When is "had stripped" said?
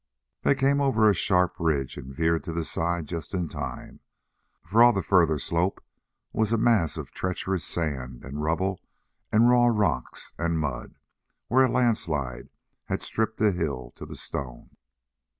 12.85-13.37